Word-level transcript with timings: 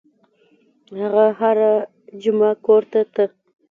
هغه 0.99 1.25
هره 1.39 1.71
جمعه 2.21 2.51
کور 2.65 2.81
ته 2.91 3.01
ته. 3.13 3.23